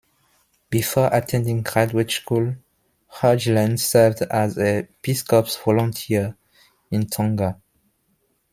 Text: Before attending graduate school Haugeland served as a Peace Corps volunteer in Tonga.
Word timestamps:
Before 0.71 1.11
attending 1.13 1.61
graduate 1.61 2.09
school 2.09 2.55
Haugeland 3.13 3.79
served 3.79 4.23
as 4.23 4.57
a 4.57 4.87
Peace 5.03 5.21
Corps 5.21 5.55
volunteer 5.63 6.35
in 6.89 7.05
Tonga. 7.05 7.61